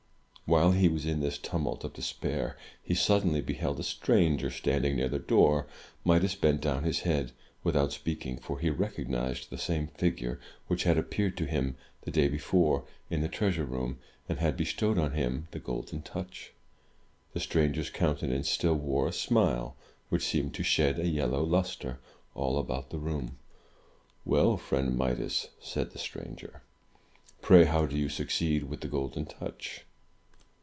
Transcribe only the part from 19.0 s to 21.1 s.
a smile, which seemed to shed a